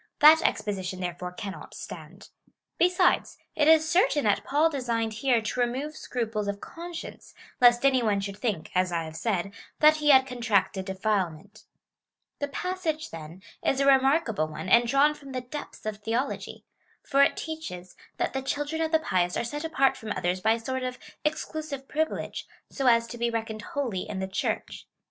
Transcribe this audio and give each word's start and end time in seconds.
That 0.17 0.39
expo 0.39 0.73
sition, 0.79 0.99
therefore, 0.99 1.31
cannot 1.31 1.75
stand. 1.75 2.29
Besides, 2.79 3.37
it 3.55 3.67
is 3.67 3.87
certain 3.87 4.23
that 4.23 4.43
Paul 4.43 4.67
designed 4.67 5.13
here 5.21 5.41
to 5.43 5.59
remove 5.59 5.91
scrui^les 5.93 6.47
of 6.47 6.59
conscience, 6.59 7.35
lest 7.61 7.83
CHAP. 7.83 7.91
VII. 7.91 7.99
14. 8.01 8.01
FIRST 8.01 8.01
EPISTLE 8.01 8.01
TO 8.01 8.01
THE 8.01 8.01
CORINTHIANS. 8.01 8.01
243 8.01 8.01
any 8.01 8.03
one 8.03 8.19
should 8.21 8.37
think 8.65 8.71
(as 8.75 8.91
I 8.91 9.03
have 9.03 9.15
said) 9.15 9.51
that 9.79 9.95
he 9.97 10.09
had 10.09 10.25
con 10.25 10.41
tracted 10.41 10.85
defilement. 10.85 11.63
The 12.39 12.47
passage, 12.47 13.11
then, 13.11 13.43
is 13.63 13.79
a 13.79 13.85
remarkable 13.85 14.47
one, 14.47 14.69
and 14.69 14.87
drawn 14.87 15.13
from 15.13 15.33
the 15.33 15.41
depths 15.41 15.85
of 15.85 15.97
theology; 15.97 16.63
for 17.03 17.21
it 17.21 17.37
teaches, 17.37 17.95
that 18.17 18.33
the 18.33 18.41
children 18.41 18.81
of 18.81 18.91
the 18.91 18.97
pious 18.99 19.37
are 19.37 19.43
set 19.43 19.63
apart 19.63 19.95
from 19.95 20.13
others 20.13 20.41
by 20.41 20.53
a 20.53 20.59
sort 20.59 20.81
of 20.81 20.97
exclusive 21.23 21.87
privilege, 21.87 22.47
so 22.71 22.87
as 22.87 23.05
to 23.05 23.19
be 23.19 23.29
reckoned 23.29 23.61
holy 23.61 24.09
in 24.09 24.17
the 24.17 24.27
Church. 24.27 24.87